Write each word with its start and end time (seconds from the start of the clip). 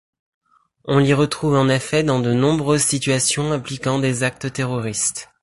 On 0.85 0.97
l'y 0.97 1.13
retrouve 1.13 1.53
en 1.53 1.69
effet 1.69 2.01
dans 2.01 2.19
de 2.21 2.33
nombreuses 2.33 2.81
situations 2.81 3.51
impliquant 3.51 3.99
des 3.99 4.23
actes 4.23 4.51
terroristes. 4.51 5.29